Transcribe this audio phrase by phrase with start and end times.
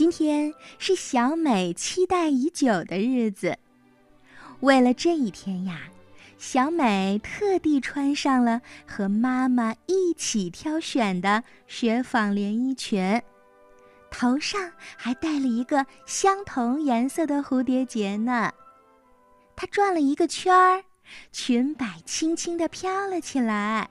[0.00, 3.58] 今天是小美期待已久的日子。
[4.60, 5.90] 为了这一天呀，
[6.38, 13.20] 小美特地穿上了和妈妈一起挑选的雪纺连衣裙，
[14.10, 18.50] 头上还戴了一个相同颜色的蝴蝶结呢。
[19.54, 20.82] 她转了一个圈儿，
[21.30, 23.90] 裙摆轻轻地飘了起来。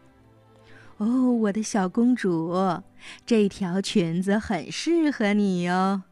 [0.98, 2.52] 哦，我的小公主，
[3.26, 6.04] 这条裙子很适合你哟！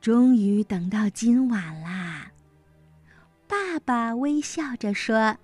[0.00, 2.32] 终于等到今晚啦。
[3.46, 5.36] 爸爸微笑着说：“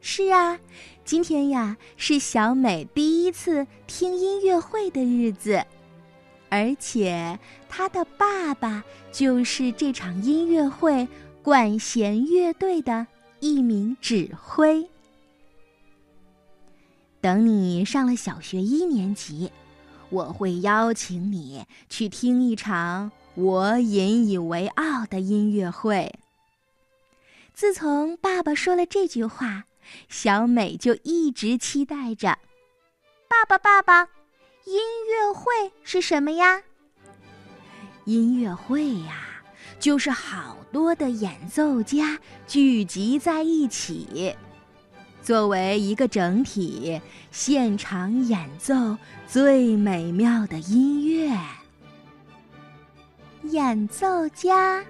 [0.00, 0.58] 是啊，
[1.04, 5.64] 今天呀是小美第一次听音乐会的日子，
[6.48, 7.38] 而且
[7.68, 8.82] 她的爸爸
[9.12, 11.06] 就是这场音乐会
[11.42, 13.06] 管弦乐队的
[13.40, 14.88] 一名指挥。”
[17.20, 19.52] 等你上了小学一年级，
[20.10, 26.12] 我会邀请你去听一场我引以为傲的音乐会。
[27.54, 29.64] 自从爸爸说了这句话，
[30.08, 32.38] 小美就一直期待着。
[33.28, 34.08] 爸爸，爸爸，
[34.64, 36.62] 音乐会是什么呀？
[38.04, 39.42] 音乐会呀，
[39.78, 44.34] 就是好多的演奏家聚集在一起。
[45.22, 51.38] 作为一个整体，现场演奏最美妙的音乐。
[53.44, 54.84] 演奏家：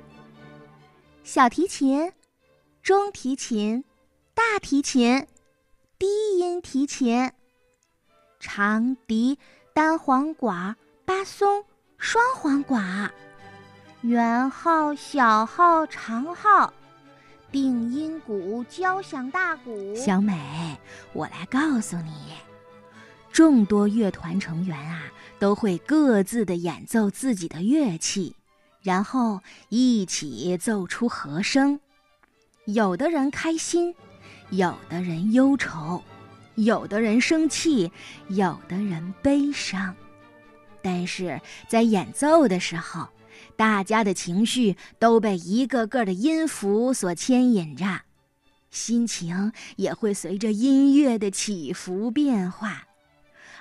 [1.25, 2.12] 小提琴、
[2.83, 3.84] 中提琴、
[4.34, 5.27] 大提琴、
[5.98, 6.06] 低
[6.39, 7.31] 音提琴、
[8.39, 9.39] 长笛、
[9.75, 11.64] 单簧管、巴松、
[11.98, 13.12] 双簧管、
[14.03, 16.73] 圆号、小号、长号。
[17.53, 20.77] 定音鼓、交响大鼓，小美，
[21.12, 22.12] 我来告诉你，
[23.33, 25.03] 众多乐团成员啊，
[25.39, 28.37] 都会各自的演奏自己的乐器，
[28.83, 31.81] 然后一起奏出和声。
[32.67, 33.95] 有的人开心，
[34.51, 36.03] 有的人忧愁，
[36.55, 37.91] 有的人生气，
[38.29, 39.95] 有的人悲伤。
[40.83, 43.08] 但是在演奏的时候。
[43.61, 48.01] 大家的情绪都被一个个的音符所牵引着，
[48.71, 52.87] 心情也会随着音乐的起伏变化。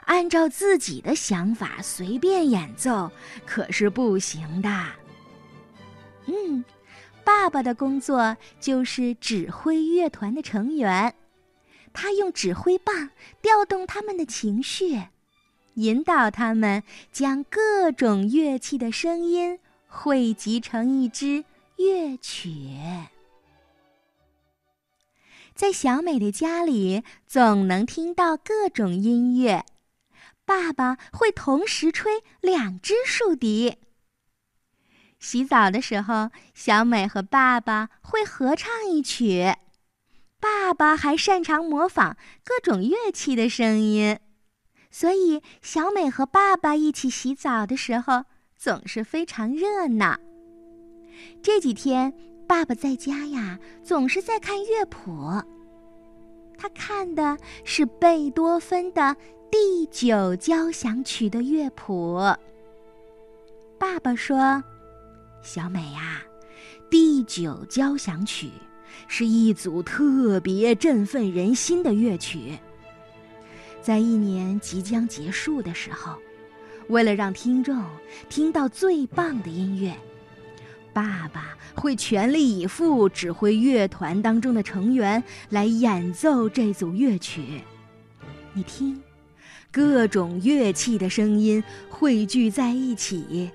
[0.06, 3.12] 按照自己的想法随便演奏
[3.46, 4.70] 可是不行的。
[6.28, 6.64] 嗯，
[7.26, 11.14] 爸爸的工作就是指挥乐团的成员，
[11.92, 13.10] 他用指挥棒
[13.42, 14.98] 调动他们的情绪，
[15.74, 19.60] 引导他们将各种乐器的声音。
[19.92, 21.44] 汇集成一支
[21.76, 22.78] 乐曲，
[25.56, 29.66] 在小美的家里总能听到各种音乐。
[30.46, 33.78] 爸爸会同时吹两只竖笛。
[35.20, 39.56] 洗澡的时候，小美和爸爸会合唱一曲。
[40.40, 44.20] 爸爸还擅长模仿各种乐器的声音，
[44.92, 48.26] 所以小美和爸爸一起洗澡的时候。
[48.60, 50.20] 总是非常热闹。
[51.42, 52.14] 这几天，
[52.46, 55.42] 爸爸在家呀，总是在看乐谱。
[56.58, 59.16] 他看的是贝多芬的
[59.50, 62.20] 第九交响曲的乐谱。
[63.78, 64.62] 爸爸说
[65.42, 66.22] ：“小美呀，
[66.92, 68.50] 第九交响曲
[69.08, 72.60] 是一组特别振奋人心的乐曲。
[73.82, 76.14] 在一年即将结束的时候。”
[76.90, 77.84] 为了让听众
[78.30, 79.96] 听到最棒的音乐，
[80.92, 87.62] 爸爸会全力以赴指挥乐团当中的成员来演奏这组乐曲。
[88.54, 89.00] 你听，
[89.72, 93.52] 各种乐器的声音汇聚在一起，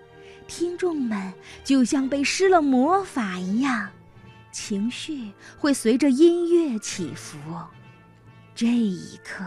[0.47, 1.33] 听众们
[1.65, 3.89] 就像被施了魔法一样，
[4.53, 7.37] 情绪会随着音乐起伏。
[8.55, 9.45] 这一刻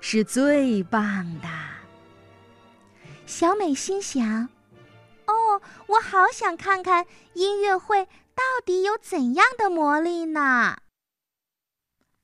[0.00, 1.77] 是最棒的。
[3.28, 4.48] 小美心想
[5.28, 10.78] ：“哦，我好想看看音乐会到底有怎样的魔力呢。”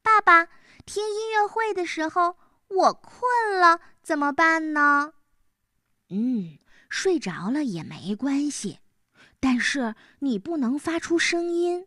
[0.02, 0.48] 爸爸，
[0.86, 5.12] 听音乐会的时候我困了，怎么办呢？
[6.08, 6.58] 嗯，
[6.88, 8.78] 睡着了也没关系，
[9.38, 11.86] 但是你不能发出声音，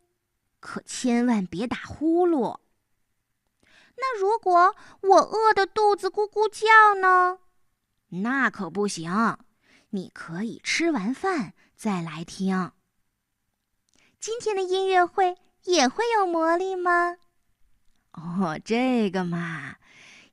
[0.59, 2.59] 可千万别打呼噜。
[3.95, 7.39] 那如果我饿得肚子咕咕叫呢？
[8.09, 9.37] 那可不行，
[9.89, 12.71] 你可以吃完饭再来听。
[14.19, 17.17] 今天的音乐会也会有魔力吗？
[18.13, 19.75] 哦，这个嘛，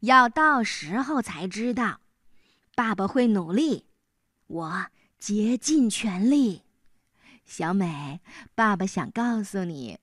[0.00, 2.00] 要到时候才知道。
[2.76, 3.86] 爸爸会努力，
[4.46, 4.86] 我
[5.18, 6.62] 竭尽全力。
[7.44, 8.20] 小美，
[8.54, 9.98] 爸爸想告诉你，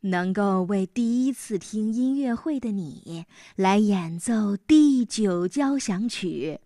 [0.00, 3.26] 能够为第一次听音乐会的你
[3.56, 6.60] 来演奏第九交响曲，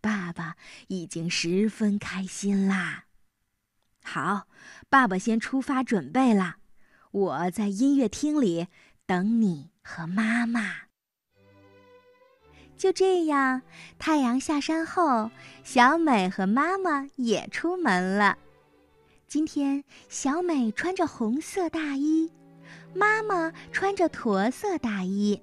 [0.00, 0.56] 爸爸
[0.88, 3.04] 已经十分开心啦。
[4.02, 4.46] 好，
[4.88, 6.56] 爸爸先出发准备了，
[7.10, 8.68] 我在音乐厅里
[9.06, 10.74] 等你和妈妈。
[12.76, 13.60] 就这样，
[13.98, 15.30] 太阳下山后，
[15.62, 18.38] 小美和妈妈也出门了。
[19.28, 22.32] 今天，小美穿着红色大衣，
[22.94, 25.42] 妈妈穿着驼色大衣。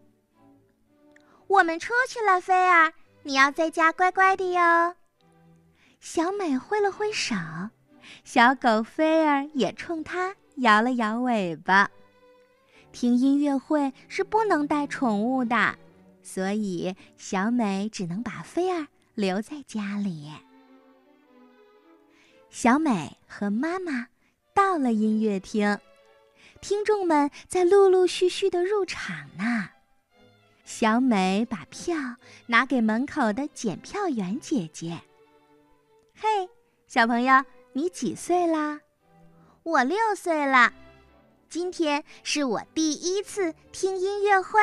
[1.48, 2.92] 我们出去了，菲儿，
[3.28, 4.96] 你要在家乖乖的哟。
[6.00, 7.36] 小美挥了挥手，
[8.24, 11.92] 小狗菲儿也冲她摇了摇尾巴。
[12.94, 15.78] 听音乐会是不能带宠物的。
[16.24, 20.32] 所以，小美只能把菲儿留在家里。
[22.50, 24.08] 小美和妈妈
[24.54, 25.78] 到了音乐厅，
[26.62, 29.72] 听众们在陆陆续续的入场呢。
[30.68, 31.96] 小美把票
[32.46, 35.00] 拿给门口的检票员姐姐。
[36.14, 36.28] 嘿，
[36.88, 37.42] 小朋友，
[37.72, 38.82] 你几岁啦？
[39.64, 40.74] 我六岁了。
[41.48, 44.60] 今天是我第一次听音乐会。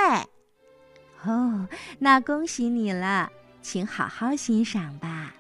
[1.25, 1.67] 哦，
[1.99, 5.35] 那恭喜你了，请好好欣赏吧。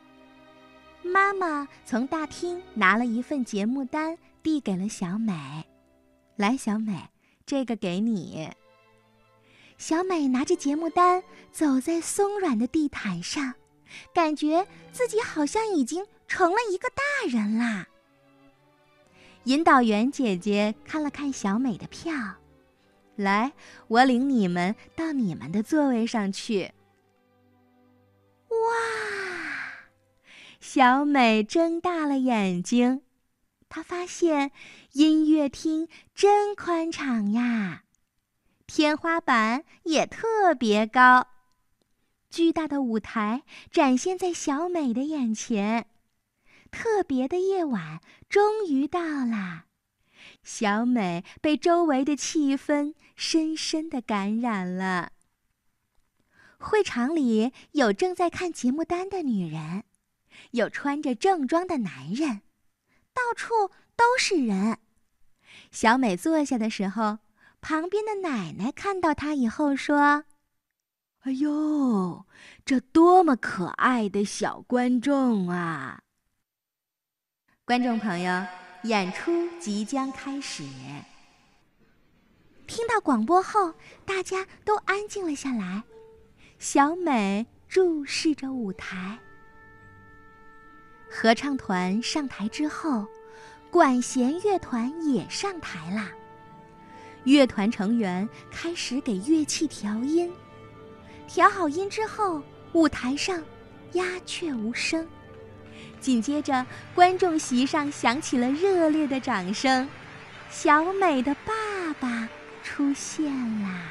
[1.03, 5.67] 妈妈从大厅拿了一份节目单，递给了小美。
[6.37, 7.11] 来，小美，
[7.45, 8.49] 这个给你。
[9.77, 11.23] 小美拿着节目单
[11.53, 13.55] 走在松软的地毯上，
[14.15, 17.87] 感觉自己好像已经成了一个大人啦。
[19.45, 22.15] 引导员姐姐看了看小美的票。
[23.17, 23.53] 来，
[23.87, 26.73] 我领你们到你们的座位上去。
[28.49, 28.57] 哇！
[30.59, 33.03] 小美睁大了眼睛，
[33.69, 34.51] 她发现
[34.93, 37.84] 音乐厅真宽敞呀，
[38.67, 41.29] 天花板也特别高，
[42.31, 45.87] 巨大的舞台展现在小美的眼前。
[46.71, 49.67] 特别的夜晚终于到了。
[50.43, 55.13] 小美被周围的气氛深深的感染了。
[56.59, 59.85] 会场里有正在看节目单的女人，
[60.53, 62.41] 有穿着正装的男人，
[63.13, 63.53] 到处
[63.95, 64.79] 都是人。
[65.71, 67.19] 小美坐下的时候，
[67.65, 70.27] 旁边的奶奶看到他以后说
[71.25, 72.27] ：“哎呦，
[72.63, 76.03] 这多么可爱的小观众啊！”
[77.65, 78.45] 观众朋友。
[78.83, 80.63] 演出即将开始。
[82.67, 83.73] 听到广播后，
[84.05, 85.83] 大家都安静了下来。
[86.59, 89.19] 小美注视着舞台。
[91.11, 93.07] 合唱团上台之后，
[93.71, 96.11] 管弦乐团也上台啦。
[97.25, 100.31] 乐团成员开始给乐器调音。
[101.27, 102.43] 调好音之后，
[102.73, 103.43] 舞台上
[103.93, 105.07] 鸦雀无声。
[106.01, 109.89] 紧接着，观众席上响起了热烈的掌声。
[110.51, 112.29] 小美的爸爸
[112.63, 113.27] 出现
[113.63, 113.87] 啦！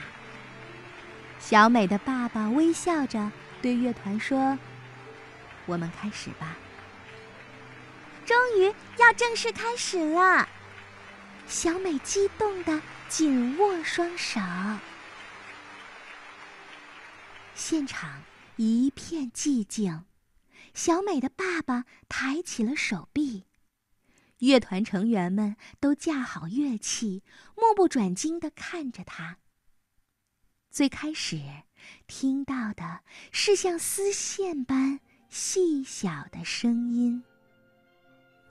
[1.40, 3.32] 小美的爸爸微笑着
[3.62, 4.58] 对乐团说
[5.66, 6.56] ：“我们开始吧。”
[8.26, 10.48] 终于要正式开始了，
[11.48, 12.80] 小美激动的
[13.10, 14.40] 紧握双手。
[17.56, 18.22] 现场
[18.56, 20.06] 一片寂静。
[20.74, 23.46] 小美的爸爸抬起了手臂，
[24.40, 27.22] 乐团成员们都架好乐器，
[27.56, 29.38] 目不转睛地看着他。
[30.72, 31.40] 最开始
[32.08, 37.24] 听到的是像丝线般细小的声音，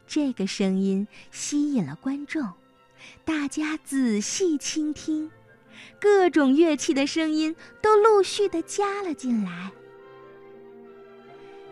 [0.07, 2.53] 这个声音吸引了观众，
[3.25, 5.31] 大家仔细倾听，
[6.01, 9.71] 各种乐器的声音都陆续地加了进来。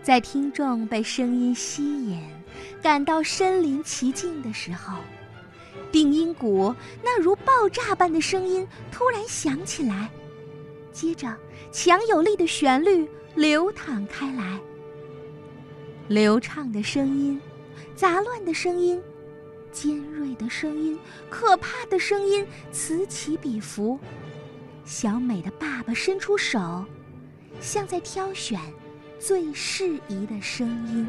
[0.03, 2.23] 在听众被声音吸引，
[2.83, 4.97] 感到身临其境的时候，
[5.93, 10.11] 定音鼓那如爆炸般的声音突然响起来，
[10.93, 11.37] 接着
[11.71, 14.59] 强有力的旋律流淌开来。
[16.09, 17.41] 流畅的声音，
[17.95, 19.01] 杂乱的声音，
[19.73, 20.99] 尖锐的声音，
[21.29, 23.99] 可怕的声音，此起彼伏。
[24.85, 26.85] 小美的爸爸伸出手，
[27.61, 28.61] 像在挑选。
[29.19, 31.07] 最适宜的声音。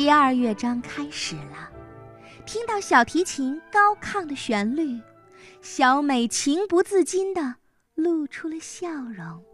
[0.00, 1.70] 第二乐章开始了，
[2.46, 4.98] 听到小提琴高亢的旋律，
[5.60, 7.56] 小美情不自禁地
[7.96, 9.44] 露出了笑容。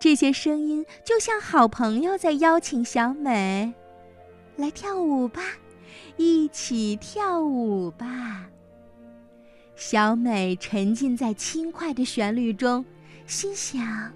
[0.00, 3.74] 这些声音就像好朋友在邀请小美，
[4.56, 5.42] 来跳舞吧，
[6.16, 8.46] 一起跳舞吧。
[9.76, 12.82] 小美沉浸在轻快的旋律中，
[13.26, 14.14] 心想：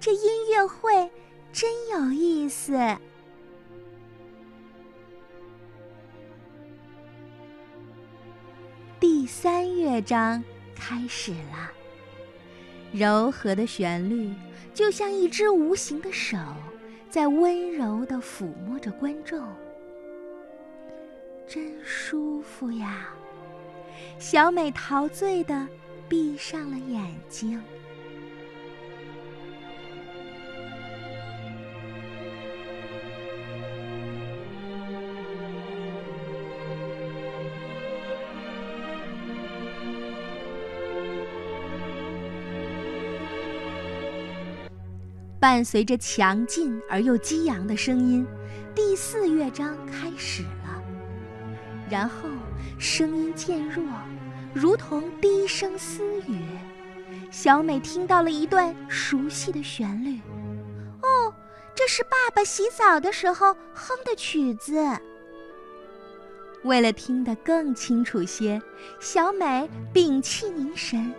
[0.00, 1.10] 这音乐会
[1.52, 2.96] 真有意思。
[9.26, 10.42] 三乐章
[10.74, 11.72] 开始了，
[12.92, 14.32] 柔和的旋律
[14.72, 16.38] 就像一只无形的手，
[17.10, 19.42] 在温柔地抚摸着观众，
[21.48, 23.08] 真舒服呀！
[24.18, 25.66] 小美陶醉地
[26.08, 27.60] 闭上了眼睛。
[45.46, 48.26] 伴随着强劲而又激昂的声音，
[48.74, 50.82] 第四乐章开始了。
[51.88, 52.28] 然后
[52.80, 53.84] 声音渐弱，
[54.52, 56.42] 如同低声私语。
[57.30, 60.18] 小美听到了一段熟悉的旋律。
[61.02, 61.32] 哦，
[61.76, 64.74] 这是爸爸洗澡的时候哼的曲子。
[66.64, 68.60] 为了听得更清楚些，
[68.98, 71.14] 小美屏气凝神。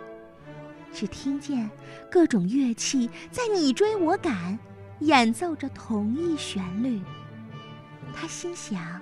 [0.98, 1.70] 只听见
[2.10, 4.58] 各种乐器在你追我赶，
[4.98, 7.00] 演奏着同一旋律。
[8.12, 9.00] 他心想：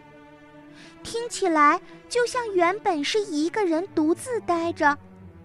[1.03, 4.99] 听起来就像原本是一个人独自呆着，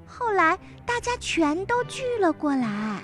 [0.06, 3.02] 后来大家全都聚了过来。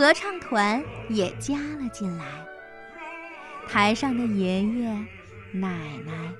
[0.00, 2.24] 合唱团也加了进来。
[3.68, 4.88] 台上的爷爷、
[5.52, 5.68] 奶
[6.06, 6.32] 奶、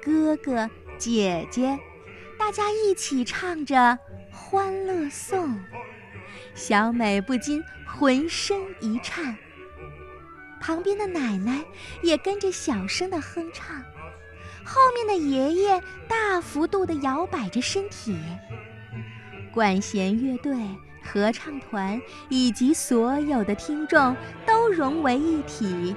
[0.00, 1.76] 哥哥、姐姐，
[2.38, 3.74] 大家一起唱着
[4.30, 5.48] 《欢乐颂》，
[6.54, 9.36] 小美不禁浑身一颤。
[10.60, 11.64] 旁边的奶奶
[12.04, 13.82] 也跟着小声的哼唱，
[14.64, 18.16] 后面的爷爷大幅度地摇摆着身体。
[19.52, 20.56] 管弦乐队。
[21.10, 24.14] 合唱团以及所有的听众
[24.46, 25.96] 都融为一体，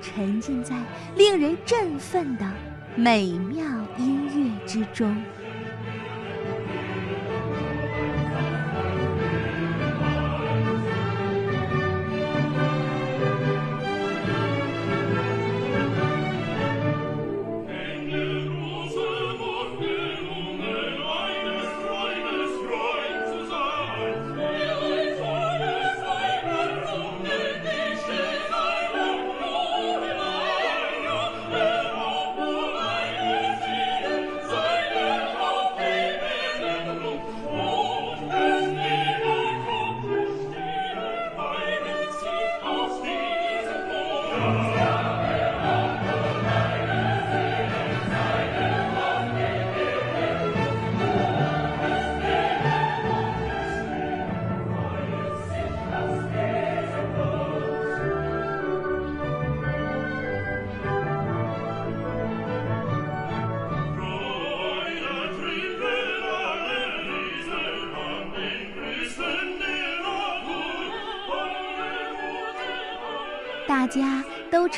[0.00, 0.76] 沉浸在
[1.16, 2.48] 令人振奋的
[2.94, 3.64] 美妙
[3.98, 5.20] 音乐之中。
[44.34, 44.91] Amém.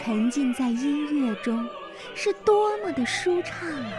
[0.04, 1.66] 沉浸在音乐中，
[2.14, 3.90] 是多么的舒畅啊！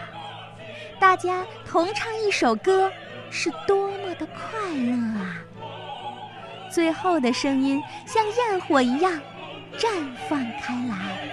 [0.99, 2.91] 大家同唱一首歌，
[3.31, 5.41] 是多么的快乐啊！
[6.71, 9.19] 最后的声音像焰火一样
[9.79, 9.87] 绽
[10.29, 11.24] 放开来。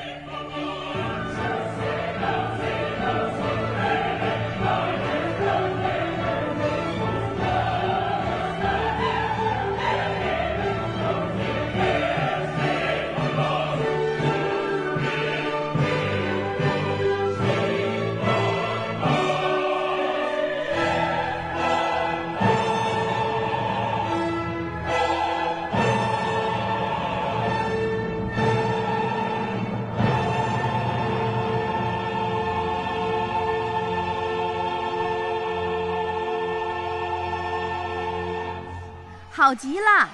[39.43, 40.09] 好极了，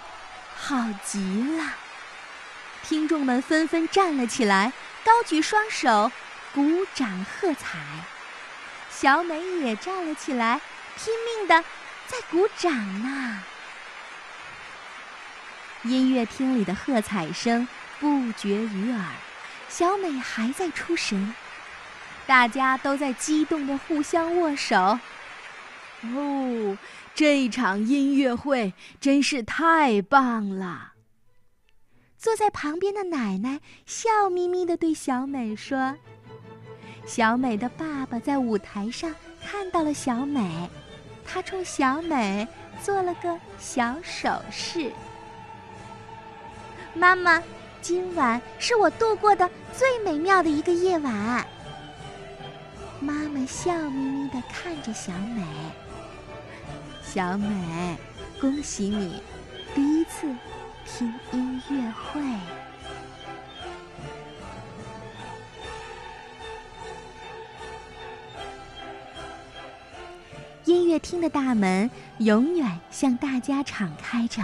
[0.56, 1.18] 好极
[1.58, 1.62] 了！
[2.82, 4.73] 听众们纷纷站了起来，
[5.04, 6.11] 高举双手，
[6.54, 7.78] 鼓掌喝彩。
[8.90, 10.62] 小美也站了起来，
[10.97, 11.62] 拼命的
[12.06, 13.42] 在鼓掌呢。
[15.82, 17.68] 音乐厅里的喝彩声
[18.00, 19.04] 不绝于耳，
[19.68, 21.34] 小美还在出神，
[22.26, 24.99] 大家都在激动的互相握手。
[26.02, 26.78] 哦，
[27.15, 30.93] 这场音乐会真是太棒了！
[32.17, 35.97] 坐在旁边的奶奶笑眯眯地对小美说
[37.06, 40.69] ：“小美的爸爸在舞台上看到了小美，
[41.25, 42.47] 他冲小美
[42.82, 44.93] 做了个小手势。
[46.95, 47.43] 妈妈，
[47.80, 51.47] 今晚是我度过的最美妙的一个夜晚。”
[53.00, 55.45] 妈妈笑眯眯地看着小美。
[57.10, 57.97] 小美，
[58.38, 59.23] 恭喜你，
[59.75, 60.26] 第一次
[60.84, 62.21] 听音乐会。
[70.66, 74.42] 音乐厅的大门永远向大家敞开着，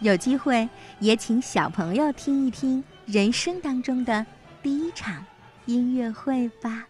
[0.00, 4.26] 有机会也请小朋友听一听人生当中的
[4.62, 5.24] 第一场
[5.64, 6.86] 音乐会吧。